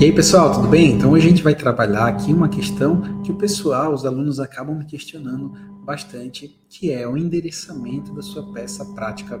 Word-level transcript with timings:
E 0.00 0.04
aí, 0.04 0.12
pessoal, 0.14 0.50
tudo 0.50 0.66
bem? 0.66 0.92
Então, 0.92 1.10
hoje 1.10 1.26
a 1.26 1.28
gente 1.28 1.42
vai 1.42 1.54
trabalhar 1.54 2.06
aqui 2.06 2.32
uma 2.32 2.48
questão 2.48 3.20
que 3.22 3.30
o 3.30 3.34
pessoal, 3.34 3.92
os 3.92 4.06
alunos 4.06 4.40
acabam 4.40 4.74
me 4.74 4.86
questionando 4.86 5.52
bastante, 5.84 6.58
que 6.70 6.90
é 6.90 7.06
o 7.06 7.18
endereçamento 7.18 8.10
da 8.14 8.22
sua 8.22 8.50
peça 8.50 8.82
prática 8.94 9.38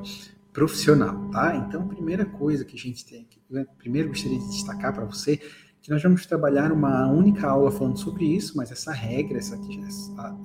profissional, 0.52 1.30
tá? 1.30 1.56
Então, 1.56 1.88
primeira 1.88 2.26
coisa 2.26 2.62
que 2.62 2.76
a 2.76 2.78
gente 2.78 3.06
tem 3.06 3.22
aqui, 3.22 3.40
né, 3.50 3.64
primeiro 3.78 4.08
gostaria 4.10 4.38
de 4.38 4.50
destacar 4.50 4.92
para 4.92 5.06
você 5.06 5.40
que 5.80 5.88
nós 5.88 6.02
vamos 6.02 6.26
trabalhar 6.26 6.72
uma 6.72 7.06
única 7.10 7.48
aula 7.48 7.70
falando 7.70 7.98
sobre 7.98 8.26
isso, 8.26 8.54
mas 8.54 8.70
essa 8.70 8.92
regra, 8.92 9.38
essa, 9.38 9.58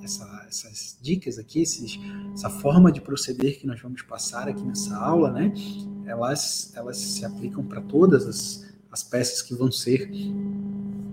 essa, 0.02 0.46
essas 0.48 0.98
dicas 1.02 1.38
aqui, 1.38 1.60
esses, 1.60 2.00
essa 2.32 2.48
forma 2.48 2.90
de 2.90 3.02
proceder 3.02 3.60
que 3.60 3.66
nós 3.66 3.82
vamos 3.82 4.00
passar 4.00 4.48
aqui 4.48 4.62
nessa 4.62 4.96
aula, 4.96 5.30
né? 5.30 5.52
Elas, 6.06 6.72
elas 6.74 6.96
se 6.96 7.22
aplicam 7.22 7.62
para 7.62 7.82
todas 7.82 8.26
as 8.26 8.75
as 8.96 9.02
peças 9.02 9.42
que 9.42 9.54
vão 9.54 9.70
ser 9.70 10.10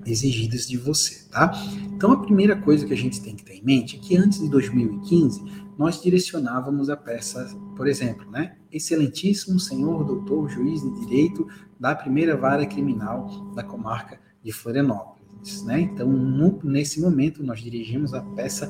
exigidas 0.05 0.65
de 0.65 0.77
você, 0.77 1.25
tá? 1.29 1.51
Então 1.93 2.13
a 2.13 2.17
primeira 2.17 2.55
coisa 2.55 2.85
que 2.85 2.93
a 2.93 2.97
gente 2.97 3.21
tem 3.21 3.35
que 3.35 3.43
ter 3.43 3.55
em 3.55 3.63
mente 3.63 3.97
é 3.97 3.99
que 3.99 4.15
antes 4.15 4.39
de 4.39 4.49
2015 4.49 5.43
nós 5.77 6.01
direcionávamos 6.01 6.89
a 6.89 6.95
peça, 6.95 7.45
por 7.75 7.85
exemplo, 7.85 8.29
né? 8.31 8.55
Excelentíssimo 8.71 9.59
senhor 9.59 10.05
doutor 10.05 10.49
juiz 10.49 10.81
de 10.81 11.05
direito 11.05 11.45
da 11.77 11.93
primeira 11.93 12.37
vara 12.37 12.65
criminal 12.65 13.51
da 13.53 13.63
comarca 13.63 14.17
de 14.41 14.53
Florianópolis, 14.53 15.63
né? 15.63 15.81
Então 15.81 16.07
no, 16.07 16.61
nesse 16.63 17.01
momento 17.01 17.43
nós 17.43 17.61
dirigimos 17.61 18.13
a 18.13 18.21
peça 18.21 18.69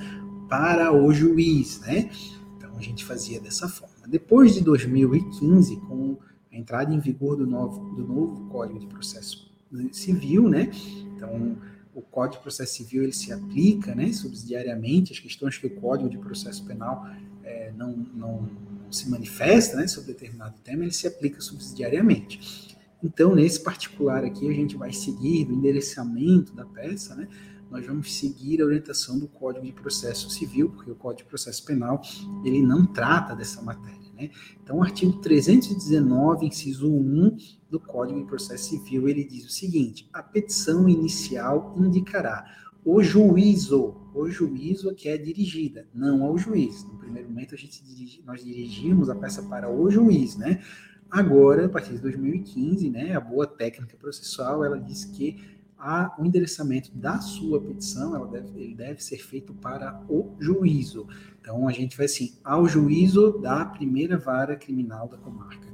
para 0.50 0.92
o 0.92 1.14
juiz, 1.14 1.80
né? 1.82 2.10
Então 2.58 2.76
a 2.76 2.82
gente 2.82 3.06
fazia 3.06 3.40
dessa 3.40 3.70
forma. 3.70 4.08
Depois 4.08 4.56
de 4.56 4.62
2015, 4.62 5.76
com 5.82 6.18
a 6.54 6.58
entrada 6.58 6.94
em 6.94 7.00
vigor 7.00 7.36
do 7.36 7.48
novo, 7.48 7.96
do 7.96 8.08
novo 8.08 8.48
Código 8.50 8.80
de 8.80 8.86
Processo 8.86 9.52
Civil, 9.92 10.48
né? 10.48 10.70
Então, 11.16 11.58
o 11.96 12.02
Código 12.02 12.38
de 12.38 12.44
Processo 12.44 12.76
Civil 12.76 13.04
ele 13.04 13.12
se 13.12 13.34
aplica, 13.34 13.96
né, 13.96 14.12
subsidiariamente 14.14 15.12
as 15.12 15.20
questões 15.20 15.58
que 15.58 15.68
o 15.68 15.70
Código 15.70 16.10
de 16.10 16.18
Processo 16.18 16.64
Penal 16.66 17.08
é, 17.44 17.72
não, 17.76 17.92
não, 18.16 18.42
não, 18.42 18.92
se 18.92 19.10
manifesta, 19.10 19.78
né, 19.78 19.88
sobre 19.88 20.14
determinado 20.14 20.56
tema, 20.64 20.84
ele 20.84 20.92
se 20.92 21.08
aplica 21.08 21.42
subsidiariamente. 21.42 22.78
Então, 23.04 23.36
nesse 23.36 23.60
particular 23.60 24.24
aqui, 24.24 24.48
a 24.48 24.54
gente 24.54 24.78
vai 24.78 24.94
seguir 24.94 25.46
do 25.46 25.54
endereçamento 25.54 26.54
da 26.54 26.66
peça, 26.66 27.16
né, 27.16 27.28
nós 27.70 27.86
vamos 27.86 28.14
seguir 28.14 28.62
a 28.62 28.66
orientação 28.66 29.18
do 29.18 29.28
Código 29.28 29.66
de 29.66 29.74
Processo 29.74 30.30
Civil, 30.30 30.70
porque 30.70 30.92
o 30.92 30.96
Código 30.96 31.24
de 31.24 31.30
Processo 31.30 31.66
Penal 31.66 32.02
ele 32.46 32.62
não 32.62 32.86
trata 32.86 33.36
dessa 33.36 33.62
matéria. 33.62 34.03
Né? 34.16 34.30
Então, 34.62 34.78
o 34.78 34.84
artigo 34.84 35.14
319, 35.14 36.46
inciso 36.46 36.92
1 36.92 37.38
do 37.70 37.80
Código 37.80 38.20
de 38.20 38.26
Processo 38.26 38.70
Civil, 38.70 39.08
ele 39.08 39.24
diz 39.24 39.46
o 39.46 39.50
seguinte: 39.50 40.08
a 40.14 40.22
petição 40.22 40.88
inicial 40.88 41.74
indicará 41.78 42.46
o 42.86 43.02
juízo, 43.02 43.96
o 44.14 44.30
juízo 44.30 44.94
que 44.94 45.08
é 45.08 45.18
dirigida, 45.18 45.88
não 45.94 46.24
ao 46.24 46.38
juiz. 46.38 46.84
No 46.84 46.98
primeiro 46.98 47.30
momento, 47.30 47.56
a 47.56 47.58
gente 47.58 47.84
dirige, 47.84 48.22
nós 48.26 48.44
dirigimos 48.44 49.10
a 49.10 49.16
peça 49.16 49.42
para 49.44 49.72
o 49.72 49.90
juiz, 49.90 50.36
né? 50.36 50.62
Agora, 51.10 51.68
a 51.68 51.70
partir 51.70 51.94
de 51.94 52.00
2015, 52.00 52.90
né, 52.90 53.16
a 53.16 53.20
boa 53.20 53.46
técnica 53.46 53.96
processual, 53.96 54.66
ela 54.66 54.80
diz 54.80 55.06
que 55.06 55.38
a, 55.84 56.16
o 56.18 56.26
endereçamento 56.26 56.90
da 56.94 57.20
sua 57.20 57.60
petição, 57.60 58.26
deve, 58.32 58.58
ele 58.58 58.74
deve 58.74 59.04
ser 59.04 59.18
feito 59.18 59.54
para 59.54 60.02
o 60.08 60.34
juízo. 60.40 61.06
Então, 61.42 61.68
a 61.68 61.74
gente 61.74 61.98
vai 61.98 62.06
assim, 62.06 62.38
ao 62.42 62.66
juízo 62.70 63.38
da 63.40 63.66
primeira 63.66 64.18
vara 64.18 64.56
criminal 64.56 65.10
da 65.10 65.18
comarca 65.18 65.68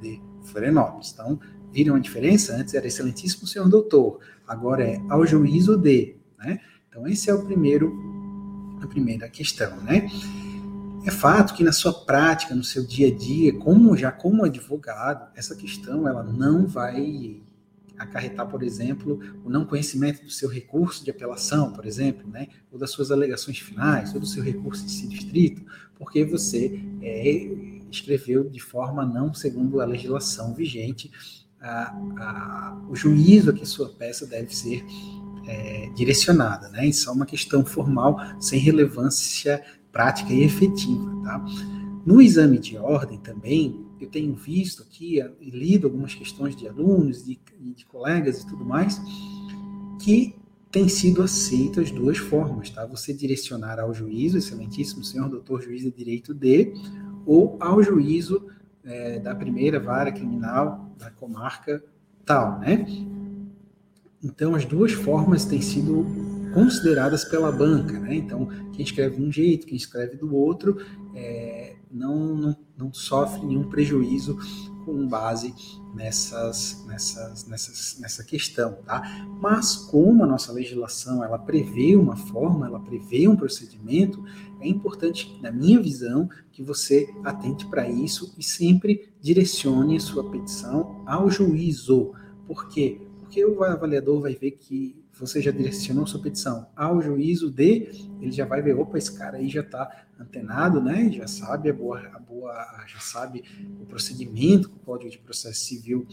de 0.00 0.22
Florianópolis. 0.44 1.10
Então, 1.12 1.40
viram 1.72 1.96
a 1.96 1.98
diferença? 1.98 2.54
Antes 2.54 2.74
era 2.74 2.86
excelentíssimo 2.86 3.44
senhor 3.44 3.68
doutor, 3.68 4.20
agora 4.46 4.84
é 4.84 5.02
ao 5.08 5.26
juízo 5.26 5.76
de, 5.76 6.14
né? 6.38 6.60
Então, 6.88 7.04
esse 7.08 7.28
é 7.28 7.34
o 7.34 7.44
primeiro, 7.44 7.92
a 8.80 8.86
primeira 8.86 9.28
questão, 9.28 9.76
né? 9.82 10.08
É 11.04 11.10
fato 11.10 11.54
que 11.54 11.64
na 11.64 11.72
sua 11.72 11.92
prática, 11.92 12.54
no 12.54 12.62
seu 12.62 12.86
dia 12.86 13.08
a 13.08 13.14
dia, 13.14 13.52
como 13.58 13.96
já 13.96 14.12
como 14.12 14.44
advogado, 14.44 15.28
essa 15.34 15.56
questão 15.56 16.06
ela 16.06 16.22
não 16.22 16.68
vai 16.68 17.40
acarretar, 17.98 18.46
por 18.48 18.62
exemplo, 18.62 19.20
o 19.44 19.50
não 19.50 19.64
conhecimento 19.64 20.22
do 20.24 20.30
seu 20.30 20.48
recurso 20.48 21.04
de 21.04 21.10
apelação, 21.10 21.72
por 21.72 21.86
exemplo, 21.86 22.28
né, 22.28 22.48
ou 22.70 22.78
das 22.78 22.90
suas 22.90 23.10
alegações 23.10 23.58
finais, 23.58 24.14
ou 24.14 24.20
do 24.20 24.26
seu 24.26 24.42
recurso 24.42 24.84
de 24.84 24.92
si 24.92 25.08
distrito, 25.08 25.64
porque 25.94 26.24
você 26.24 26.80
é, 27.00 27.48
escreveu 27.90 28.48
de 28.48 28.60
forma 28.60 29.04
não 29.04 29.32
segundo 29.32 29.80
a 29.80 29.84
legislação 29.84 30.54
vigente 30.54 31.10
a, 31.60 31.96
a, 32.18 32.82
o 32.88 32.94
juízo 32.94 33.50
a 33.50 33.52
que 33.52 33.64
sua 33.64 33.88
peça 33.88 34.26
deve 34.26 34.54
ser 34.54 34.84
é, 35.46 35.90
direcionada. 35.94 36.68
Né? 36.68 36.86
Isso 36.86 37.08
é 37.08 37.12
uma 37.12 37.26
questão 37.26 37.64
formal 37.64 38.18
sem 38.40 38.58
relevância 38.58 39.62
prática 39.90 40.32
e 40.32 40.44
efetiva. 40.44 41.22
Tá? 41.24 41.44
No 42.04 42.20
exame 42.20 42.58
de 42.58 42.76
ordem 42.76 43.18
também, 43.18 43.85
eu 44.00 44.08
tenho 44.08 44.34
visto 44.34 44.82
aqui 44.82 45.18
e 45.40 45.50
lido 45.50 45.86
algumas 45.86 46.14
questões 46.14 46.54
de 46.54 46.68
alunos, 46.68 47.24
de, 47.24 47.38
de 47.74 47.84
colegas 47.86 48.42
e 48.42 48.46
tudo 48.46 48.64
mais, 48.64 49.00
que 50.02 50.34
tem 50.70 50.88
sido 50.88 51.22
aceito 51.22 51.80
as 51.80 51.90
duas 51.90 52.18
formas, 52.18 52.68
tá? 52.70 52.84
Você 52.86 53.14
direcionar 53.14 53.80
ao 53.80 53.94
juízo, 53.94 54.36
excelentíssimo 54.36 55.02
senhor 55.02 55.28
doutor 55.28 55.62
juiz 55.62 55.82
de 55.82 55.90
direito 55.90 56.34
de, 56.34 56.74
ou 57.24 57.56
ao 57.60 57.82
juízo 57.82 58.46
é, 58.84 59.18
da 59.18 59.34
primeira 59.34 59.80
vara 59.80 60.12
criminal 60.12 60.90
da 60.98 61.10
comarca 61.10 61.82
tal, 62.24 62.58
né? 62.58 62.84
Então, 64.22 64.54
as 64.54 64.64
duas 64.64 64.92
formas 64.92 65.44
têm 65.44 65.60
sido 65.60 66.06
consideradas 66.56 67.22
pela 67.22 67.52
banca, 67.52 68.00
né? 68.00 68.14
Então, 68.14 68.48
quem 68.72 68.82
escreve 68.82 69.16
de 69.16 69.22
um 69.22 69.30
jeito, 69.30 69.66
quem 69.66 69.76
escreve 69.76 70.16
do 70.16 70.34
outro, 70.34 70.78
é, 71.14 71.76
não, 71.92 72.34
não, 72.34 72.56
não 72.78 72.94
sofre 72.94 73.44
nenhum 73.44 73.68
prejuízo 73.68 74.38
com 74.86 75.06
base 75.06 75.54
nessas, 75.94 76.82
nessas, 76.86 77.46
nessas, 77.46 77.98
nessa 78.00 78.24
questão, 78.24 78.78
tá? 78.86 79.02
Mas 79.38 79.76
como 79.76 80.24
a 80.24 80.26
nossa 80.26 80.50
legislação 80.50 81.22
ela 81.22 81.38
prevê 81.38 81.94
uma 81.94 82.16
forma, 82.16 82.66
ela 82.66 82.80
prevê 82.80 83.28
um 83.28 83.36
procedimento, 83.36 84.24
é 84.58 84.66
importante, 84.66 85.38
na 85.42 85.52
minha 85.52 85.78
visão, 85.78 86.26
que 86.52 86.62
você 86.62 87.12
atente 87.22 87.66
para 87.66 87.86
isso 87.86 88.34
e 88.38 88.42
sempre 88.42 89.10
direcione 89.20 90.00
sua 90.00 90.30
petição 90.30 91.02
ao 91.04 91.30
juízo. 91.30 92.14
Por 92.46 92.66
quê? 92.68 92.98
Porque 93.18 93.44
o 93.44 93.62
avaliador 93.62 94.22
vai 94.22 94.34
ver 94.34 94.52
que 94.52 95.04
você 95.18 95.40
já 95.40 95.50
direcionou 95.50 96.06
sua 96.06 96.20
petição 96.20 96.66
ao 96.76 97.00
juízo 97.00 97.50
de, 97.50 97.88
ele 98.20 98.32
já 98.32 98.44
vai 98.44 98.60
ver, 98.60 98.74
opa, 98.74 98.98
esse 98.98 99.16
cara 99.16 99.38
aí 99.38 99.48
já 99.48 99.62
está 99.62 100.06
antenado, 100.18 100.80
né? 100.80 101.10
Já 101.10 101.26
sabe 101.26 101.70
a 101.70 101.72
boa, 101.72 102.00
a 102.12 102.18
boa, 102.18 102.52
já 102.86 103.00
sabe 103.00 103.44
o 103.80 103.86
procedimento 103.86 104.68
que 104.68 104.76
o 104.76 104.80
Código 104.80 105.10
de 105.10 105.18
Processo 105.18 105.64
Civil 105.64 106.06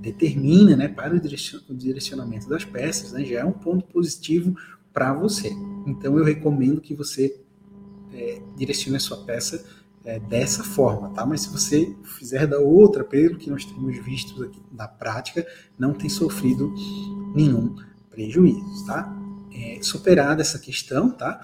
determina, 0.00 0.76
né? 0.76 0.88
Para 0.88 1.14
o 1.14 1.76
direcionamento 1.76 2.48
das 2.48 2.64
peças, 2.64 3.12
né? 3.12 3.24
Já 3.24 3.40
é 3.40 3.44
um 3.44 3.52
ponto 3.52 3.84
positivo 3.86 4.56
para 4.92 5.12
você. 5.12 5.50
Então 5.86 6.16
eu 6.16 6.24
recomendo 6.24 6.80
que 6.80 6.94
você 6.94 7.40
é, 8.12 8.40
direcione 8.56 8.96
a 8.96 9.00
sua 9.00 9.24
peça 9.24 9.64
é, 10.04 10.20
dessa 10.20 10.62
forma, 10.62 11.10
tá? 11.10 11.26
Mas 11.26 11.42
se 11.42 11.48
você 11.50 11.94
fizer 12.18 12.46
da 12.46 12.58
outra, 12.58 13.02
pelo 13.02 13.36
que 13.36 13.50
nós 13.50 13.64
temos 13.64 13.96
visto 14.04 14.44
aqui 14.44 14.60
na 14.70 14.86
prática, 14.86 15.46
não 15.78 15.92
tem 15.92 16.08
sofrido 16.08 16.72
nenhum 17.34 17.74
prejuízos, 18.14 18.86
tá? 18.86 19.14
É, 19.52 19.78
superada 19.82 20.40
essa 20.40 20.58
questão, 20.58 21.10
tá? 21.10 21.40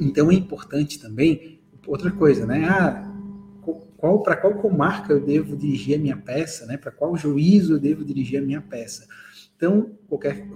Então 0.00 0.30
é 0.30 0.34
importante 0.34 0.98
também 1.00 1.60
outra 1.86 2.10
coisa, 2.10 2.46
né? 2.46 2.68
Ah, 2.68 3.12
qual 3.96 4.22
para 4.22 4.36
qual 4.36 4.54
comarca 4.54 5.12
eu 5.12 5.20
devo 5.20 5.56
dirigir 5.56 5.96
a 5.96 6.00
minha 6.00 6.16
peça, 6.16 6.66
né? 6.66 6.76
Para 6.76 6.90
qual 6.90 7.16
juízo 7.16 7.74
eu 7.74 7.80
devo 7.80 8.04
dirigir 8.04 8.40
a 8.40 8.42
minha 8.42 8.60
peça? 8.60 9.06
Então, 9.62 9.96
qualquer, 10.08 10.48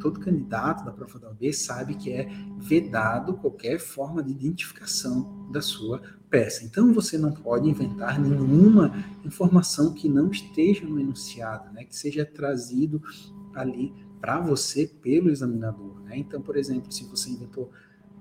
todo 0.00 0.18
candidato 0.20 0.86
da 0.86 0.90
prova 0.90 1.18
da 1.18 1.28
OAB 1.28 1.52
sabe 1.52 1.96
que 1.96 2.10
é 2.10 2.26
vedado 2.56 3.34
qualquer 3.34 3.78
forma 3.78 4.22
de 4.22 4.32
identificação 4.32 5.50
da 5.52 5.60
sua 5.60 6.00
peça. 6.30 6.64
Então, 6.64 6.90
você 6.90 7.18
não 7.18 7.30
pode 7.30 7.68
inventar 7.68 8.18
nenhuma 8.18 9.04
informação 9.22 9.92
que 9.92 10.08
não 10.08 10.30
esteja 10.30 10.86
no 10.86 10.98
enunciado, 10.98 11.70
né? 11.74 11.84
que 11.84 11.94
seja 11.94 12.24
trazido 12.24 13.02
ali 13.54 13.92
para 14.24 14.40
você 14.40 14.86
pelo 14.86 15.28
examinador. 15.28 16.00
Né? 16.00 16.16
Então, 16.16 16.40
por 16.40 16.56
exemplo, 16.56 16.90
se 16.90 17.04
você 17.04 17.28
inventou 17.28 17.70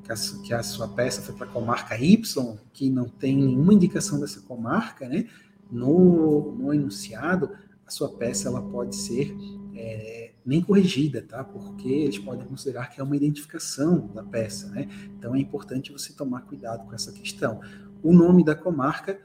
que 0.03 0.11
a, 0.11 0.15
que 0.45 0.53
a 0.53 0.61
sua 0.61 0.89
peça 0.89 1.21
foi 1.21 1.33
para 1.33 1.45
a 1.45 1.50
comarca 1.50 1.97
Y, 1.97 2.57
que 2.73 2.89
não 2.89 3.07
tem 3.07 3.38
nenhuma 3.38 3.73
indicação 3.73 4.19
dessa 4.19 4.41
comarca, 4.41 5.07
né? 5.07 5.29
no, 5.71 6.51
no 6.59 6.73
enunciado, 6.73 7.51
a 7.88 7.89
sua 7.89 8.09
peça 8.09 8.50
ela 8.50 8.61
pode 8.61 8.97
ser 8.97 9.33
é, 9.75 10.33
nem 10.45 10.61
corrigida, 10.61 11.21
tá? 11.21 11.41
Porque 11.41 11.88
eles 11.88 12.19
podem 12.19 12.45
considerar 12.45 12.89
que 12.89 12.99
é 12.99 13.03
uma 13.03 13.15
identificação 13.15 14.07
da 14.07 14.23
peça, 14.23 14.67
né? 14.71 14.89
Então 15.17 15.33
é 15.33 15.39
importante 15.39 15.94
você 15.94 16.11
tomar 16.11 16.41
cuidado 16.41 16.85
com 16.85 16.94
essa 16.94 17.13
questão. 17.13 17.61
O 18.03 18.13
nome 18.13 18.44
da 18.44 18.56
comarca 18.56 19.21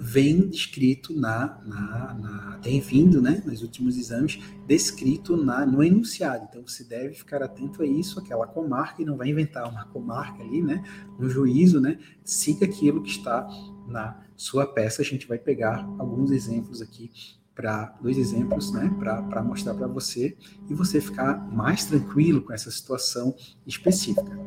vem 0.00 0.48
descrito 0.48 1.12
na, 1.12 1.60
na, 1.66 2.14
na, 2.14 2.58
tem 2.62 2.80
vindo, 2.80 3.20
né, 3.20 3.42
nos 3.44 3.62
últimos 3.62 3.96
exames, 3.96 4.38
descrito 4.66 5.36
na, 5.36 5.66
no 5.66 5.82
enunciado. 5.82 6.46
Então 6.48 6.62
você 6.64 6.84
deve 6.84 7.14
ficar 7.14 7.42
atento 7.42 7.82
a 7.82 7.86
isso, 7.86 8.20
aquela 8.20 8.46
comarca, 8.46 9.02
e 9.02 9.04
não 9.04 9.16
vai 9.16 9.28
inventar 9.28 9.68
uma 9.68 9.84
comarca 9.86 10.42
ali, 10.42 10.62
né, 10.62 10.84
um 11.18 11.28
juízo, 11.28 11.80
né, 11.80 11.98
siga 12.24 12.64
aquilo 12.64 13.02
que 13.02 13.10
está 13.10 13.48
na 13.88 14.20
sua 14.36 14.66
peça. 14.66 15.02
A 15.02 15.04
gente 15.04 15.26
vai 15.26 15.38
pegar 15.38 15.84
alguns 15.98 16.30
exemplos 16.30 16.80
aqui 16.80 17.10
para 17.52 17.96
dois 18.00 18.16
exemplos, 18.16 18.72
né, 18.72 18.94
para 19.00 19.42
mostrar 19.42 19.74
para 19.74 19.88
você 19.88 20.36
e 20.70 20.74
você 20.74 21.00
ficar 21.00 21.36
mais 21.52 21.84
tranquilo 21.86 22.40
com 22.40 22.52
essa 22.52 22.70
situação 22.70 23.34
específica. 23.66 24.38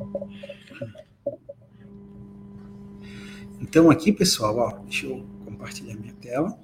Então 3.60 3.92
aqui, 3.92 4.14
pessoal, 4.14 4.58
ó, 4.58 4.80
deixa 4.80 5.08
eu 5.08 5.41
compartilhar 5.62 5.96
minha 5.96 6.14
tela. 6.16 6.60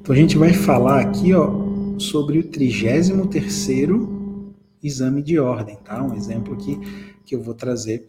Então 0.00 0.14
a 0.14 0.18
gente 0.18 0.38
vai 0.38 0.54
falar 0.54 1.00
aqui, 1.00 1.34
ó, 1.34 1.50
sobre 1.98 2.38
o 2.38 2.44
33º 2.44 4.54
exame 4.82 5.22
de 5.22 5.38
ordem, 5.38 5.76
tá? 5.76 6.02
Um 6.02 6.14
exemplo 6.14 6.54
aqui 6.54 6.78
que 7.26 7.34
eu 7.34 7.42
vou 7.42 7.52
trazer 7.52 8.08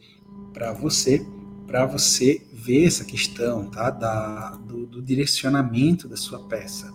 para 0.53 0.71
você, 0.71 1.25
para 1.67 1.85
você 1.85 2.41
ver 2.53 2.85
essa 2.85 3.03
questão, 3.03 3.69
tá? 3.69 3.89
Da, 3.89 4.51
do, 4.51 4.85
do 4.85 5.01
direcionamento 5.01 6.07
da 6.07 6.15
sua 6.15 6.47
peça. 6.47 6.89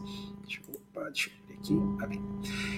Deixa 0.46 0.62
eu, 0.66 0.74
opa, 0.74 1.10
deixa 1.10 1.28
eu 1.28 1.43
aqui. 2.00 2.20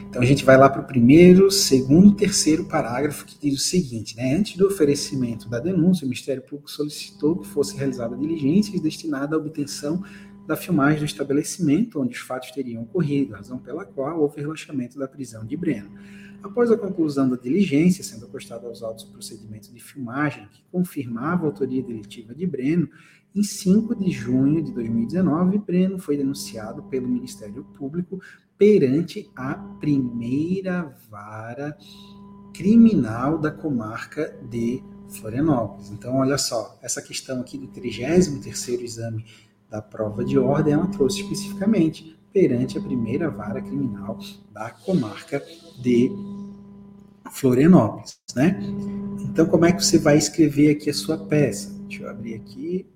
Então 0.09 0.23
a 0.23 0.25
gente 0.25 0.45
vai 0.45 0.57
lá 0.57 0.69
para 0.69 0.83
o 0.83 0.87
primeiro, 0.87 1.51
segundo, 1.51 2.15
terceiro 2.15 2.65
parágrafo 2.67 3.25
que 3.25 3.37
diz 3.39 3.59
o 3.59 3.63
seguinte, 3.63 4.17
né? 4.17 4.35
Antes 4.35 4.57
do 4.57 4.67
oferecimento 4.67 5.49
da 5.49 5.59
denúncia, 5.59 6.05
o 6.05 6.09
Ministério 6.09 6.43
Público 6.43 6.71
solicitou 6.71 7.37
que 7.37 7.47
fosse 7.47 7.77
realizada 7.77 8.17
diligências 8.17 8.81
destinadas 8.81 9.33
à 9.33 9.37
obtenção 9.37 10.03
da 10.47 10.57
filmagem 10.57 11.01
do 11.01 11.05
estabelecimento 11.05 12.01
onde 12.01 12.15
os 12.15 12.21
fatos 12.21 12.53
teriam 12.53 12.83
ocorrido, 12.83 13.35
razão 13.35 13.59
pela 13.59 13.85
qual 13.85 14.21
houve 14.21 14.41
relaxamento 14.41 14.99
da 14.99 15.09
prisão 15.09 15.45
de 15.45 15.57
Breno. 15.57 15.91
Após 16.43 16.71
a 16.71 16.77
conclusão 16.77 17.29
da 17.29 17.37
diligência, 17.37 18.05
sendo 18.05 18.27
acostado 18.27 18.67
aos 18.67 18.83
autos 18.83 19.05
o 19.05 19.11
procedimento 19.11 19.73
de 19.73 19.83
filmagem 19.83 20.47
que 20.53 20.63
confirmava 20.71 21.43
a 21.43 21.47
autoria 21.47 21.83
delitiva 21.83 22.35
de 22.35 22.47
Breno, 22.47 22.89
em 23.37 23.43
5 23.43 23.95
de 23.95 24.11
junho 24.11 24.63
de 24.63 24.73
2019, 24.73 25.59
Breno 25.59 25.99
foi 25.99 26.17
denunciado 26.17 26.83
pelo 26.85 27.07
Ministério 27.07 27.63
Público 27.79 28.19
perante 28.57 29.31
a 29.37 29.55
primeira 29.79 30.97
vara 31.11 31.77
criminal 32.55 33.39
da 33.39 33.51
comarca 33.51 34.35
de 34.49 34.83
Florianópolis. 35.11 35.91
Então, 35.91 36.17
olha 36.17 36.39
só, 36.39 36.79
essa 36.81 37.03
questão 37.03 37.43
aqui 37.43 37.59
do 37.59 37.69
33º 37.69 38.81
exame 38.81 39.27
da 39.69 39.83
prova 39.83 40.25
de 40.25 40.39
ordem, 40.39 40.73
ela 40.73 40.87
trouxe 40.87 41.21
especificamente 41.21 42.19
perante 42.33 42.79
a 42.79 42.81
primeira 42.81 43.29
vara 43.29 43.61
criminal 43.61 44.19
da 44.51 44.71
comarca 44.71 45.45
de 45.79 46.11
Florianópolis, 47.33 48.19
né? 48.35 48.59
Então, 49.21 49.45
como 49.45 49.67
é 49.67 49.73
que 49.73 49.85
você 49.85 49.99
vai 49.99 50.17
escrever 50.17 50.71
aqui 50.71 50.89
a 50.89 50.95
sua 50.95 51.19
peça? 51.19 51.71
Deixa 51.87 52.05
eu 52.05 52.09
abrir 52.09 52.35
aqui. 52.37 52.87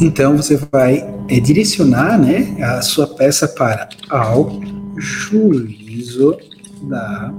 Então, 0.00 0.36
você 0.36 0.56
vai 0.72 1.06
é, 1.28 1.40
direcionar 1.40 2.18
né, 2.18 2.56
a 2.62 2.82
sua 2.82 3.06
peça 3.06 3.48
para 3.48 3.88
ao 4.08 4.60
juízo 4.96 6.36
da 6.82 7.32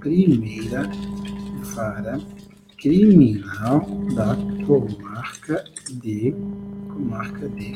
primeira 0.00 0.90
vara 1.74 2.20
criminal 2.78 3.86
da 4.14 4.36
comarca 4.66 5.64
de 6.02 6.34
comarca 6.88 7.48
de 7.48 7.74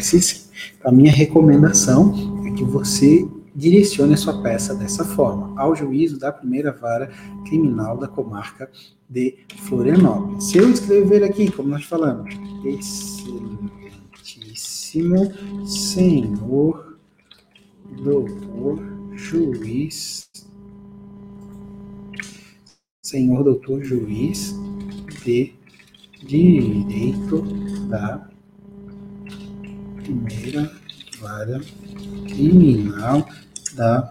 SC. 0.00 0.46
A 0.84 0.90
minha 0.90 1.12
recomendação 1.12 2.42
é 2.46 2.50
que 2.52 2.64
você 2.64 3.28
direcione 3.56 4.12
a 4.12 4.18
sua 4.18 4.42
peça 4.42 4.74
dessa 4.74 5.02
forma, 5.02 5.58
ao 5.58 5.74
juízo 5.74 6.18
da 6.18 6.30
primeira 6.30 6.72
vara 6.72 7.10
criminal 7.46 7.96
da 7.96 8.06
comarca 8.06 8.70
de 9.08 9.38
Florianópolis. 9.62 10.44
Se 10.44 10.58
eu 10.58 10.70
escrever 10.70 11.24
aqui, 11.24 11.50
como 11.50 11.70
nós 11.70 11.84
falamos, 11.84 12.34
excelentíssimo 12.66 15.32
senhor 15.66 16.98
doutor 18.02 18.78
juiz, 19.14 20.28
senhor 23.02 23.42
doutor 23.42 23.82
juiz 23.82 24.54
de 25.24 25.54
direito 26.22 27.40
da 27.88 28.28
primeira 30.02 30.70
vara 31.18 31.58
criminal 32.28 33.26
da 33.76 34.10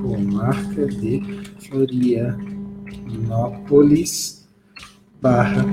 comarca 0.00 0.86
de 0.86 1.20
Florianópolis 1.66 4.48
barra 5.20 5.64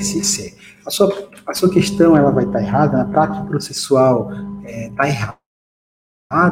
SC. 0.00 0.54
A 0.86 0.90
sua, 0.90 1.30
a 1.46 1.54
sua 1.54 1.70
questão 1.70 2.14
ela 2.16 2.30
vai 2.30 2.44
estar 2.44 2.62
errada, 2.62 2.98
na 2.98 3.06
prática 3.06 3.42
processual 3.44 4.30
está 4.62 4.70
é, 4.70 4.90
tá 4.90 5.08
errado 5.08 5.38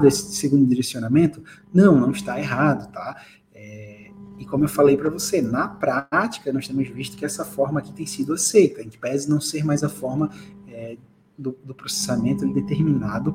esse 0.07 0.35
segundo 0.35 0.67
direcionamento? 0.67 1.43
Não, 1.73 1.99
não 1.99 2.11
está 2.11 2.39
errado, 2.39 2.93
tá? 2.93 3.23
É, 3.55 4.11
e 4.39 4.47
como 4.47 4.65
eu 4.65 4.69
falei 4.69 4.97
para 4.97 5.11
você, 5.11 5.43
na 5.43 5.69
prática 5.69 6.53
nós 6.53 6.67
temos 6.67 6.89
visto 6.89 7.17
que 7.17 7.25
essa 7.25 7.45
forma 7.45 7.81
aqui 7.81 7.93
tem 7.93 8.07
sido 8.07 8.33
aceita, 8.33 8.83
em 8.83 8.89
que 8.89 8.99
pese 8.99 9.29
não 9.29 9.41
ser 9.41 9.65
mais 9.65 9.83
a 9.83 9.89
forma 9.89 10.31
é, 10.69 10.97
do, 11.37 11.59
do 11.65 11.75
processamento 11.75 12.47
determinado 12.53 13.35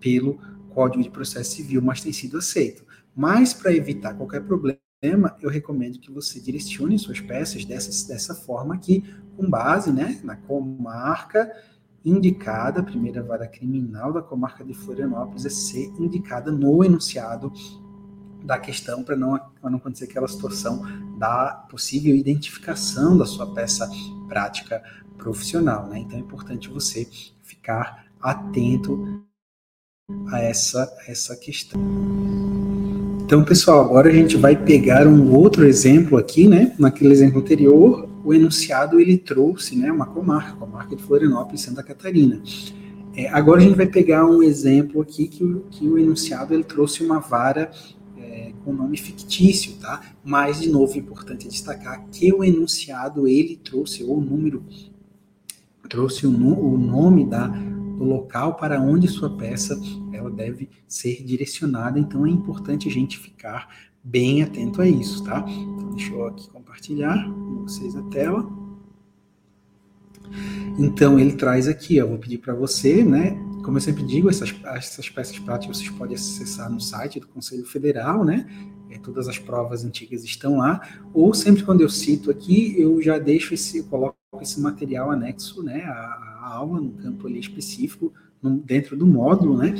pelo 0.00 0.38
Código 0.72 1.02
de 1.02 1.10
Processo 1.10 1.56
Civil, 1.56 1.82
mas 1.82 2.00
tem 2.00 2.12
sido 2.12 2.38
aceito. 2.38 2.84
Mas, 3.14 3.52
para 3.52 3.72
evitar 3.72 4.14
qualquer 4.14 4.42
problema, 4.42 4.78
eu 5.40 5.50
recomendo 5.50 5.98
que 5.98 6.10
você 6.10 6.40
direcione 6.40 6.98
suas 6.98 7.20
peças 7.20 7.64
dessa, 7.64 8.08
dessa 8.08 8.34
forma 8.34 8.74
aqui, 8.74 9.04
com 9.36 9.48
base 9.48 9.92
né, 9.92 10.20
na 10.22 10.36
comarca 10.36 11.50
indicada, 12.04 12.80
a 12.80 12.84
primeira 12.84 13.22
vara 13.22 13.46
criminal 13.46 14.12
da 14.12 14.22
comarca 14.22 14.64
de 14.64 14.74
Florianópolis, 14.74 15.46
é 15.46 15.50
ser 15.50 15.92
indicada 15.98 16.50
no 16.50 16.84
enunciado 16.84 17.52
da 18.44 18.58
questão 18.58 19.04
para 19.04 19.16
não, 19.16 19.38
não 19.62 19.76
acontecer 19.76 20.04
aquela 20.04 20.26
situação 20.26 20.82
da 21.16 21.66
possível 21.70 22.14
identificação 22.16 23.16
da 23.16 23.24
sua 23.24 23.54
peça 23.54 23.88
prática 24.28 24.82
profissional. 25.16 25.86
Né? 25.86 26.00
Então 26.00 26.18
é 26.18 26.20
importante 26.20 26.68
você 26.68 27.08
ficar 27.42 28.06
atento 28.20 29.24
a 30.28 30.40
essa, 30.40 30.90
essa 31.06 31.36
questão. 31.36 31.80
Então, 33.24 33.44
pessoal, 33.44 33.84
agora 33.84 34.10
a 34.10 34.12
gente 34.12 34.36
vai 34.36 34.56
pegar 34.56 35.06
um 35.06 35.32
outro 35.34 35.64
exemplo 35.64 36.18
aqui, 36.18 36.46
né? 36.46 36.74
Naquele 36.78 37.12
exemplo 37.12 37.40
anterior, 37.40 38.08
o 38.24 38.34
enunciado 38.34 39.00
ele 39.00 39.16
trouxe, 39.16 39.76
né, 39.76 39.90
uma 39.90 40.06
comarca, 40.06 40.52
a 40.52 40.56
comarca 40.56 40.94
de 40.94 41.02
Florianópolis, 41.02 41.62
Santa 41.62 41.82
Catarina. 41.82 42.42
É, 43.14 43.28
agora 43.28 43.60
a 43.60 43.64
gente 43.64 43.76
vai 43.76 43.86
pegar 43.86 44.24
um 44.26 44.42
exemplo 44.42 45.00
aqui 45.02 45.28
que, 45.28 45.62
que 45.70 45.88
o 45.88 45.98
enunciado 45.98 46.54
ele 46.54 46.64
trouxe 46.64 47.04
uma 47.04 47.18
vara 47.18 47.70
é, 48.16 48.52
com 48.64 48.72
nome 48.72 48.96
fictício, 48.96 49.74
tá? 49.80 50.00
Mas 50.24 50.60
de 50.60 50.70
novo 50.70 50.94
é 50.94 50.98
importante 50.98 51.48
destacar 51.48 52.04
que 52.10 52.32
o 52.32 52.42
enunciado 52.42 53.26
ele 53.26 53.56
trouxe 53.56 54.02
ou 54.02 54.18
o 54.18 54.20
número 54.20 54.62
trouxe 55.88 56.26
o, 56.26 56.30
o 56.30 56.78
nome 56.78 57.26
da 57.26 57.52
do 58.02 58.08
local 58.08 58.56
para 58.56 58.80
onde 58.80 59.06
sua 59.06 59.30
peça 59.36 59.80
ela 60.12 60.30
deve 60.30 60.68
ser 60.88 61.22
direcionada. 61.22 61.98
Então 61.98 62.26
é 62.26 62.30
importante 62.30 62.88
a 62.88 62.90
gente 62.90 63.18
ficar 63.18 63.68
bem 64.02 64.42
atento 64.42 64.82
a 64.82 64.88
isso, 64.88 65.22
tá? 65.22 65.44
Então, 65.48 65.90
deixa 65.90 66.12
eu 66.12 66.26
aqui 66.26 66.50
compartilhar 66.50 67.24
com 67.24 67.62
vocês 67.62 67.94
a 67.94 68.02
tela. 68.02 68.50
Então 70.78 71.18
ele 71.18 71.32
traz 71.32 71.68
aqui, 71.68 71.96
eu 71.96 72.08
vou 72.08 72.18
pedir 72.18 72.38
para 72.38 72.54
você, 72.54 73.04
né? 73.04 73.38
Como 73.64 73.76
eu 73.76 73.80
sempre 73.80 74.02
digo, 74.02 74.28
essas, 74.28 74.52
essas 74.64 75.08
peças 75.08 75.38
práticas 75.38 75.76
vocês 75.76 75.90
podem 75.90 76.16
acessar 76.16 76.68
no 76.68 76.80
site 76.80 77.20
do 77.20 77.28
Conselho 77.28 77.64
Federal, 77.64 78.24
né? 78.24 78.46
É, 78.90 78.98
todas 78.98 79.28
as 79.28 79.38
provas 79.38 79.84
antigas 79.84 80.24
estão 80.24 80.56
lá. 80.56 80.80
Ou 81.14 81.32
sempre 81.32 81.62
quando 81.62 81.82
eu 81.82 81.88
cito 81.88 82.30
aqui, 82.30 82.74
eu 82.76 83.00
já 83.00 83.18
deixo 83.18 83.54
esse, 83.54 83.78
eu 83.78 83.84
coloco 83.84 84.16
esse 84.40 84.60
material 84.60 85.10
anexo, 85.10 85.62
né? 85.62 85.84
A, 85.84 86.38
a 86.42 86.54
aula 86.54 86.80
no 86.80 86.92
campo 86.92 87.26
ali 87.26 87.38
específico, 87.38 88.12
dentro 88.64 88.96
do 88.96 89.06
módulo, 89.06 89.58
né? 89.58 89.74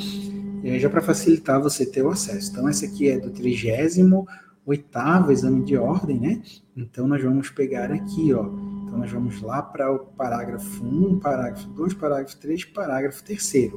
Já 0.79 0.89
para 0.89 1.01
facilitar 1.01 1.61
você 1.61 1.85
ter 1.85 2.03
o 2.03 2.09
acesso. 2.09 2.51
Então, 2.51 2.69
essa 2.69 2.85
aqui 2.85 3.09
é 3.09 3.19
do 3.19 3.31
38 3.31 5.31
exame 5.31 5.63
de 5.63 5.75
ordem, 5.75 6.19
né? 6.19 6.41
Então, 6.75 7.07
nós 7.07 7.21
vamos 7.21 7.49
pegar 7.49 7.91
aqui, 7.91 8.33
ó. 8.33 8.45
Então, 8.45 8.99
nós 8.99 9.11
vamos 9.11 9.41
lá 9.41 9.61
para 9.61 9.91
o 9.91 9.99
parágrafo 9.99 10.85
1, 10.85 11.19
parágrafo 11.19 11.67
2, 11.69 11.93
parágrafo 11.95 12.37
3, 12.37 12.65
parágrafo 12.65 13.23
3. 13.23 13.71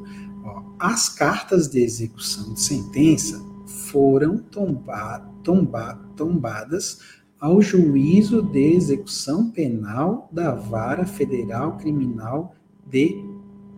As 0.79 1.09
cartas 1.09 1.69
de 1.69 1.81
execução 1.81 2.53
de 2.53 2.61
sentença 2.61 3.43
foram 3.67 4.39
tomba, 4.39 5.19
tomba, 5.43 5.95
tombadas 6.15 7.01
ao 7.47 7.63
juízo 7.63 8.43
de 8.43 8.75
execução 8.75 9.53
penal 9.53 10.29
da 10.33 10.53
Vara 10.53 11.07
Federal 11.07 11.77
Criminal 11.77 12.57
de 12.85 13.25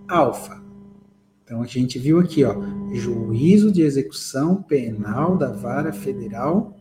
Alfa. 0.08 0.64
Então 1.44 1.60
a 1.60 1.66
gente 1.66 1.98
viu 1.98 2.18
aqui, 2.18 2.44
ó, 2.44 2.54
juízo 2.94 3.70
de 3.70 3.82
execução 3.82 4.62
penal 4.62 5.36
da 5.36 5.52
Vara 5.52 5.92
Federal 5.92 6.74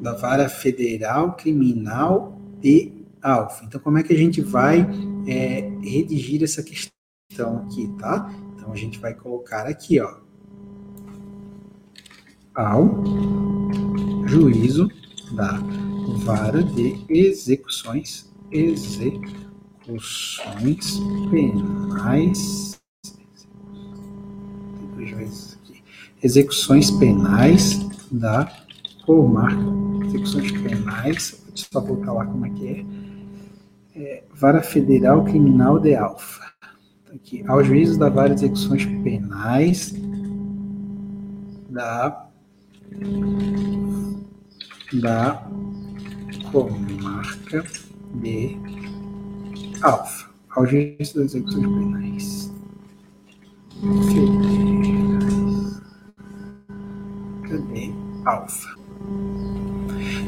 da 0.00 0.12
Vara 0.14 0.48
Federal 0.48 1.36
Criminal 1.36 2.36
de 2.60 2.92
Alfa. 3.22 3.66
Então 3.66 3.80
como 3.80 3.98
é 3.98 4.02
que 4.02 4.12
a 4.12 4.18
gente 4.18 4.40
vai 4.40 4.84
é, 5.24 5.70
redigir 5.84 6.42
essa 6.42 6.64
questão 6.64 7.58
aqui, 7.58 7.86
tá? 7.96 8.28
Então 8.56 8.72
a 8.72 8.76
gente 8.76 8.98
vai 8.98 9.14
colocar 9.14 9.68
aqui, 9.68 10.00
ó, 10.00 10.16
ao 12.52 13.59
juízo 14.30 14.88
da 15.32 15.60
vara 16.24 16.62
de 16.62 17.04
execuções, 17.08 18.32
execuções 18.52 19.40
penais, 21.30 22.80
execuções 26.22 26.92
penais 26.92 27.80
da 28.12 28.48
comarca, 29.04 29.64
execuções 30.06 30.52
penais, 30.52 31.44
deixa 31.48 31.66
eu 31.66 31.72
só 31.72 31.80
voltar 31.80 32.12
lá 32.12 32.24
como 32.24 32.46
é 32.46 32.50
que 32.50 32.68
é, 32.68 32.84
é 33.96 34.24
vara 34.32 34.62
federal 34.62 35.24
criminal 35.24 35.80
de 35.80 35.96
Alfa, 35.96 36.44
tá 37.04 37.14
aqui, 37.14 37.42
ao 37.48 37.64
juízo 37.64 37.98
da 37.98 38.08
vara 38.08 38.28
de 38.28 38.44
execuções 38.44 38.86
penais 39.02 39.92
da 41.68 42.28
da 44.92 45.46
comarca 46.50 47.64
de 48.14 48.56
Alfa, 49.82 50.30
juízo 50.66 51.14
das 51.14 51.34
execuções 51.34 51.66
penais. 51.66 52.52
Federais. 54.12 55.80
Cadê? 57.48 57.92
Alfa. 58.24 58.80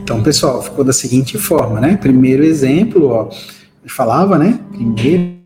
Então, 0.02 0.22
pessoal, 0.22 0.62
ficou 0.62 0.84
da 0.84 0.92
seguinte 0.92 1.36
forma, 1.38 1.80
né? 1.80 1.96
Primeiro 1.96 2.44
exemplo, 2.44 3.08
ó, 3.08 3.30
falava, 3.86 4.38
né? 4.38 4.58
Primeira 4.70 5.42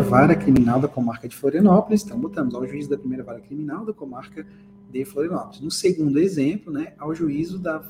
vara 0.00 0.34
criminal 0.34 0.80
da 0.80 0.86
comarca 0.86 1.28
de 1.28 1.34
Florianópolis, 1.34 2.04
então 2.04 2.18
botamos 2.18 2.54
ao 2.54 2.66
juízo 2.66 2.90
da 2.90 2.98
primeira 2.98 3.24
vara 3.24 3.40
criminal 3.40 3.84
da 3.84 3.92
comarca 3.92 4.46
de 4.90 5.04
Florianópolis. 5.04 5.60
No 5.60 5.70
segundo 5.70 6.18
exemplo, 6.18 6.72
né, 6.72 6.92
ao 6.98 7.14
juízo 7.14 7.58
da 7.58 7.82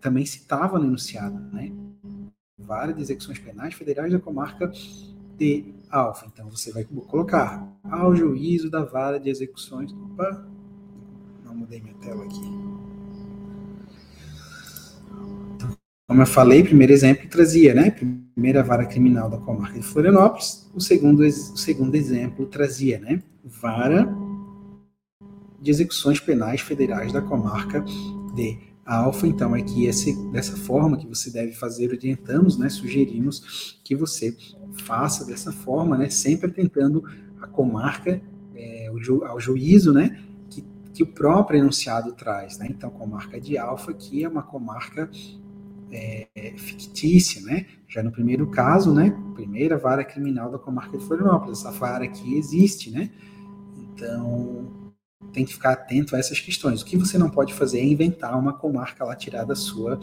também 0.00 0.24
citava 0.24 0.78
no 0.78 0.86
enunciado, 0.86 1.38
né? 1.52 1.72
De 2.94 3.02
execuções 3.02 3.38
penais 3.38 3.74
federais 3.74 4.12
da 4.12 4.18
comarca 4.18 4.70
de 5.36 5.72
Alfa. 5.90 6.26
Então 6.26 6.50
você 6.50 6.72
vai 6.72 6.84
colocar 6.84 7.66
ao 7.84 8.16
juízo 8.16 8.70
da 8.70 8.84
vara 8.84 9.20
de 9.20 9.30
execuções. 9.30 9.92
Opa, 9.92 10.46
não 11.44 11.54
mudei 11.54 11.80
minha 11.80 11.94
tela 11.94 12.24
aqui. 12.24 12.40
Então, 15.54 15.70
como 16.08 16.22
eu 16.22 16.26
falei, 16.26 16.64
primeiro 16.64 16.92
exemplo 16.92 17.28
trazia, 17.28 17.74
né? 17.74 17.90
Primeira 17.90 18.62
vara 18.62 18.86
criminal 18.86 19.30
da 19.30 19.38
comarca 19.38 19.78
de 19.78 19.86
Florianópolis. 19.86 20.68
O 20.74 20.80
segundo, 20.80 21.20
o 21.20 21.30
segundo 21.30 21.94
exemplo 21.94 22.46
trazia, 22.46 22.98
né? 22.98 23.22
Vara 23.44 24.12
de 25.60 25.70
execuções 25.70 26.20
penais 26.20 26.60
federais 26.60 27.12
da 27.12 27.20
comarca 27.22 27.80
de 28.34 28.58
Alfa. 28.86 29.26
Então, 29.26 29.54
é 29.54 29.62
que 29.62 29.86
esse, 29.86 30.14
dessa 30.30 30.56
forma 30.56 30.96
que 30.96 31.06
você 31.06 31.30
deve 31.30 31.52
fazer, 31.52 31.90
orientamos, 31.90 32.56
né, 32.56 32.68
sugerimos 32.68 33.78
que 33.82 33.94
você 33.94 34.36
faça 34.84 35.24
dessa 35.24 35.50
forma, 35.50 35.98
né, 35.98 36.08
sempre 36.08 36.50
tentando 36.50 37.02
a 37.40 37.46
comarca 37.46 38.20
é, 38.54 38.90
ju, 38.98 39.24
ao 39.24 39.40
juízo, 39.40 39.92
né, 39.92 40.22
que, 40.48 40.64
que 40.94 41.02
o 41.02 41.06
próprio 41.06 41.58
enunciado 41.58 42.12
traz. 42.12 42.58
Né? 42.58 42.68
Então, 42.70 42.88
comarca 42.90 43.40
de 43.40 43.58
Alfa, 43.58 43.92
que 43.92 44.22
é 44.22 44.28
uma 44.28 44.42
comarca 44.42 45.10
é, 45.90 46.54
fictícia, 46.56 47.40
né? 47.42 47.66
Já 47.88 48.02
no 48.02 48.10
primeiro 48.10 48.48
caso, 48.48 48.92
né? 48.92 49.16
Primeira 49.34 49.78
vara 49.78 50.04
criminal 50.04 50.50
da 50.50 50.58
comarca 50.58 50.98
de 50.98 51.04
Florianópolis, 51.04 51.60
essa 51.60 51.70
vara 51.70 52.04
aqui 52.04 52.36
existe, 52.36 52.90
né? 52.90 53.10
Então, 53.76 54.85
tem 55.32 55.44
que 55.44 55.54
ficar 55.54 55.72
atento 55.72 56.14
a 56.14 56.18
essas 56.18 56.40
questões. 56.40 56.82
O 56.82 56.84
que 56.84 56.96
você 56.96 57.18
não 57.18 57.30
pode 57.30 57.54
fazer 57.54 57.80
é 57.80 57.84
inventar 57.84 58.38
uma 58.38 58.52
comarca 58.52 59.04
lá 59.04 59.14
tirada 59.14 59.46
da 59.46 59.54
sua, 59.54 59.98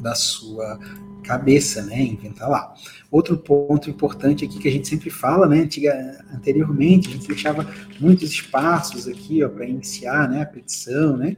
da 0.00 0.14
sua 0.14 0.78
cabeça, 1.22 1.82
né? 1.82 2.00
Inventar 2.02 2.48
lá. 2.48 2.74
Outro 3.10 3.36
ponto 3.36 3.90
importante 3.90 4.44
aqui 4.44 4.58
que 4.58 4.68
a 4.68 4.72
gente 4.72 4.88
sempre 4.88 5.10
fala, 5.10 5.46
né? 5.46 5.60
Antiga, 5.60 6.24
anteriormente, 6.32 7.08
a 7.08 7.12
gente 7.12 7.26
deixava 7.26 7.66
muitos 8.00 8.30
espaços 8.30 9.06
aqui 9.06 9.46
para 9.48 9.66
iniciar 9.66 10.28
né, 10.28 10.42
a 10.42 10.46
petição, 10.46 11.16
né? 11.16 11.36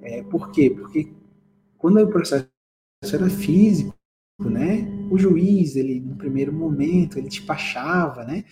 É, 0.00 0.22
por 0.22 0.50
quê? 0.50 0.70
Porque 0.70 1.12
quando 1.78 1.98
o 2.00 2.08
processo 2.08 2.48
era 3.12 3.28
físico, 3.28 3.94
né? 4.40 4.86
O 5.10 5.18
juiz, 5.18 5.76
ele 5.76 6.00
no 6.00 6.16
primeiro 6.16 6.52
momento, 6.52 7.18
ele 7.18 7.28
despachava, 7.28 8.24
né? 8.24 8.44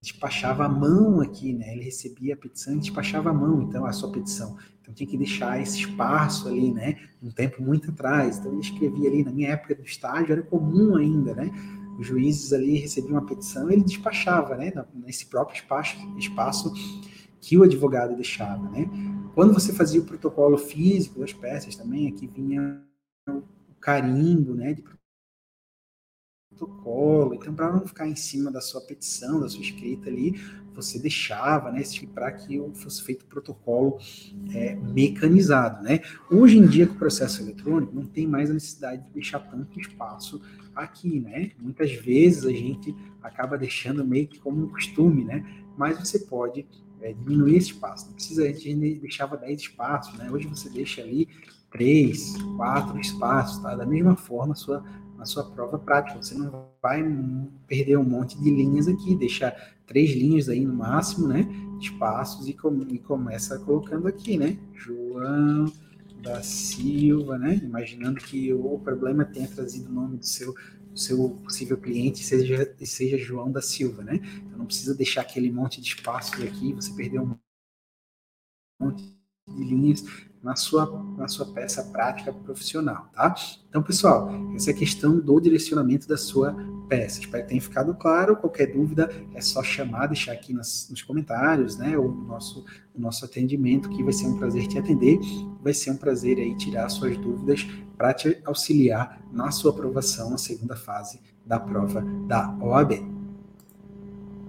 Despachava 0.00 0.64
a 0.64 0.68
mão 0.68 1.20
aqui, 1.20 1.52
né? 1.52 1.72
Ele 1.72 1.84
recebia 1.84 2.34
a 2.34 2.36
petição 2.36 2.74
e 2.74 2.78
despachava 2.78 3.30
a 3.30 3.34
mão, 3.34 3.62
então 3.62 3.84
a 3.84 3.92
sua 3.92 4.10
petição. 4.12 4.56
Então 4.80 4.94
tinha 4.94 5.08
que 5.08 5.18
deixar 5.18 5.60
esse 5.60 5.80
espaço 5.80 6.48
ali, 6.48 6.72
né? 6.72 6.96
Um 7.22 7.30
tempo 7.30 7.62
muito 7.62 7.90
atrás. 7.90 8.38
Então 8.38 8.52
ele 8.52 8.60
escrevia 8.60 9.08
ali, 9.08 9.24
na 9.24 9.32
minha 9.32 9.50
época 9.50 9.74
do 9.74 9.82
estágio 9.82 10.32
era 10.32 10.42
comum 10.42 10.96
ainda, 10.96 11.34
né? 11.34 11.50
Os 11.98 12.06
juízes 12.06 12.52
ali 12.52 12.78
recebiam 12.78 13.14
uma 13.14 13.26
petição, 13.26 13.70
ele 13.70 13.82
despachava, 13.82 14.56
né? 14.56 14.72
Nesse 14.94 15.26
próprio 15.26 15.56
espaço, 15.56 15.96
espaço 16.16 16.72
que 17.40 17.58
o 17.58 17.64
advogado 17.64 18.14
deixava, 18.14 18.68
né? 18.70 18.88
Quando 19.34 19.52
você 19.52 19.72
fazia 19.72 20.00
o 20.00 20.04
protocolo 20.04 20.56
físico 20.56 21.20
das 21.20 21.32
peças 21.32 21.74
também, 21.76 22.08
aqui 22.08 22.26
vinha 22.26 22.80
o 23.28 23.42
carimbo, 23.80 24.54
né? 24.54 24.74
De 24.74 24.82
protocolo. 26.48 27.34
Então, 27.34 27.54
para 27.54 27.72
não 27.72 27.86
ficar 27.86 28.06
em 28.06 28.16
cima 28.16 28.50
da 28.50 28.60
sua 28.60 28.80
petição, 28.80 29.40
da 29.40 29.48
sua 29.48 29.60
escrita 29.60 30.08
ali, 30.08 30.40
você 30.74 30.98
deixava, 30.98 31.72
né, 31.72 31.82
para 32.14 32.30
que 32.32 32.60
fosse 32.74 33.02
feito 33.02 33.26
protocolo 33.26 33.98
é, 34.54 34.76
mecanizado, 34.76 35.82
né? 35.82 36.00
Hoje 36.30 36.58
em 36.58 36.66
dia, 36.66 36.86
com 36.86 36.94
o 36.94 36.98
processo 36.98 37.42
eletrônico, 37.42 37.94
não 37.94 38.04
tem 38.04 38.26
mais 38.26 38.50
a 38.50 38.54
necessidade 38.54 39.04
de 39.04 39.10
deixar 39.10 39.40
tanto 39.40 39.78
espaço 39.78 40.40
aqui, 40.74 41.20
né? 41.20 41.50
Muitas 41.58 41.92
vezes 41.92 42.44
a 42.44 42.52
gente 42.52 42.94
acaba 43.22 43.58
deixando 43.58 44.06
meio 44.06 44.28
que 44.28 44.38
como 44.38 44.64
um 44.64 44.68
costume, 44.68 45.24
né? 45.24 45.44
Mas 45.76 45.98
você 45.98 46.20
pode 46.20 46.64
é, 47.00 47.12
diminuir 47.12 47.56
esse 47.56 47.72
espaço. 47.72 48.06
Não 48.06 48.14
precisa, 48.14 48.44
a 48.44 48.52
gente 48.52 49.00
deixava 49.00 49.36
10 49.36 49.60
espaços, 49.60 50.16
né? 50.16 50.30
Hoje 50.30 50.46
você 50.46 50.70
deixa 50.70 51.02
ali 51.02 51.28
três, 51.70 52.34
quatro 52.56 52.98
espaços, 53.00 53.60
tá? 53.60 53.74
Da 53.74 53.84
mesma 53.84 54.16
forma, 54.16 54.52
a 54.52 54.56
sua 54.56 54.84
na 55.18 55.26
sua 55.26 55.44
prova 55.50 55.78
prática. 55.78 56.22
Você 56.22 56.34
não 56.34 56.70
vai 56.80 57.02
perder 57.66 57.98
um 57.98 58.04
monte 58.04 58.40
de 58.40 58.48
linhas 58.48 58.86
aqui, 58.86 59.16
deixa 59.16 59.50
três 59.86 60.12
linhas 60.12 60.48
aí 60.48 60.64
no 60.64 60.72
máximo, 60.72 61.26
né? 61.26 61.46
Espaços 61.80 62.48
e, 62.48 62.54
com, 62.54 62.72
e 62.88 62.98
começa 62.98 63.58
colocando 63.58 64.06
aqui, 64.06 64.38
né? 64.38 64.56
João 64.72 65.70
da 66.22 66.42
Silva, 66.42 67.36
né? 67.36 67.56
Imaginando 67.56 68.20
que 68.20 68.52
o 68.52 68.78
problema 68.78 69.24
tenha 69.24 69.48
trazido 69.48 69.90
o 69.90 69.92
nome 69.92 70.18
do 70.18 70.26
seu, 70.26 70.54
seu 70.94 71.30
possível 71.42 71.76
cliente 71.76 72.24
seja, 72.24 72.74
seja 72.84 73.18
João 73.18 73.50
da 73.50 73.60
Silva, 73.60 74.02
né? 74.04 74.20
Então 74.46 74.58
não 74.58 74.66
precisa 74.66 74.94
deixar 74.94 75.22
aquele 75.22 75.50
monte 75.50 75.80
de 75.80 75.88
espaços 75.88 76.40
aqui, 76.42 76.72
você 76.72 76.92
perdeu 76.92 77.22
um 77.22 77.36
monte 78.80 79.17
de 79.54 79.64
linhas 79.64 80.04
na 80.42 80.54
sua, 80.54 80.86
na 81.16 81.26
sua 81.26 81.46
peça 81.46 81.82
prática 81.84 82.32
profissional, 82.32 83.08
tá? 83.12 83.34
Então, 83.68 83.82
pessoal, 83.82 84.30
essa 84.54 84.70
é 84.70 84.74
a 84.74 84.76
questão 84.76 85.18
do 85.18 85.40
direcionamento 85.40 86.06
da 86.08 86.16
sua 86.16 86.56
peça. 86.88 87.20
Espero 87.20 87.42
que 87.42 87.48
tenha 87.50 87.60
ficado 87.60 87.94
claro. 87.94 88.36
Qualquer 88.36 88.72
dúvida 88.72 89.10
é 89.34 89.40
só 89.40 89.62
chamar, 89.62 90.06
deixar 90.06 90.32
aqui 90.32 90.52
nas, 90.52 90.88
nos 90.90 91.02
comentários, 91.02 91.76
né? 91.76 91.98
Ou 91.98 92.10
no 92.10 92.24
nosso, 92.24 92.64
no 92.94 93.02
nosso 93.02 93.24
atendimento, 93.24 93.90
que 93.90 94.02
vai 94.02 94.12
ser 94.12 94.26
um 94.26 94.38
prazer 94.38 94.66
te 94.66 94.78
atender. 94.78 95.18
Vai 95.60 95.74
ser 95.74 95.90
um 95.90 95.96
prazer 95.96 96.38
aí 96.38 96.56
tirar 96.56 96.88
suas 96.88 97.16
dúvidas 97.18 97.66
para 97.96 98.14
te 98.14 98.40
auxiliar 98.44 99.20
na 99.32 99.50
sua 99.50 99.72
aprovação 99.72 100.30
na 100.30 100.38
segunda 100.38 100.76
fase 100.76 101.20
da 101.44 101.58
prova 101.58 102.00
da 102.26 102.56
OAB. 102.60 103.17